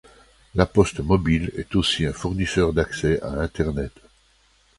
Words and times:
La 0.55 0.65
Poste 0.65 0.99
Mobile 1.01 1.51
est 1.55 1.75
aussi 1.75 2.07
un 2.07 2.11
fournisseur 2.11 2.73
d'accès 2.73 3.21
à 3.21 3.33
Internet. 3.39 3.93